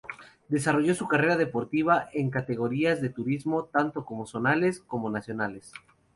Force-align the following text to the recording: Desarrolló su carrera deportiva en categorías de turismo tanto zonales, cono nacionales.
Desarrolló 0.47 0.95
su 0.95 1.07
carrera 1.07 1.37
deportiva 1.37 2.09
en 2.11 2.31
categorías 2.31 3.03
de 3.03 3.09
turismo 3.09 3.65
tanto 3.65 4.03
zonales, 4.25 4.79
cono 4.79 5.11
nacionales. 5.11 5.73